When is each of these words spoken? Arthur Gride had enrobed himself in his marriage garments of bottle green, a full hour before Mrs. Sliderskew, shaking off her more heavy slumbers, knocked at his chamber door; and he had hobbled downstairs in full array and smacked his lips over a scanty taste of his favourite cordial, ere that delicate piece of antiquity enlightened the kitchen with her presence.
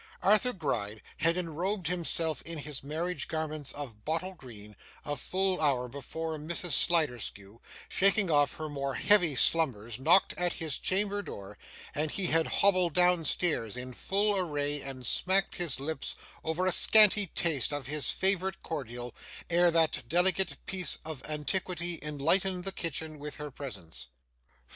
Arthur 0.23 0.51
Gride 0.51 1.03
had 1.17 1.37
enrobed 1.37 1.85
himself 1.85 2.41
in 2.41 2.57
his 2.57 2.83
marriage 2.83 3.27
garments 3.27 3.71
of 3.73 4.03
bottle 4.03 4.33
green, 4.33 4.75
a 5.05 5.15
full 5.15 5.61
hour 5.61 5.87
before 5.87 6.39
Mrs. 6.39 6.71
Sliderskew, 6.71 7.59
shaking 7.87 8.31
off 8.31 8.55
her 8.55 8.67
more 8.67 8.95
heavy 8.95 9.35
slumbers, 9.35 9.99
knocked 9.99 10.33
at 10.39 10.53
his 10.53 10.79
chamber 10.79 11.21
door; 11.21 11.55
and 11.93 12.09
he 12.09 12.25
had 12.25 12.47
hobbled 12.47 12.93
downstairs 12.95 13.77
in 13.77 13.93
full 13.93 14.35
array 14.39 14.81
and 14.81 15.05
smacked 15.05 15.57
his 15.57 15.79
lips 15.79 16.15
over 16.43 16.65
a 16.65 16.71
scanty 16.71 17.27
taste 17.27 17.71
of 17.71 17.85
his 17.85 18.09
favourite 18.09 18.63
cordial, 18.63 19.13
ere 19.51 19.69
that 19.69 20.01
delicate 20.09 20.57
piece 20.65 20.97
of 21.05 21.21
antiquity 21.25 21.99
enlightened 22.01 22.63
the 22.63 22.71
kitchen 22.71 23.19
with 23.19 23.35
her 23.35 23.51
presence. 23.51 24.07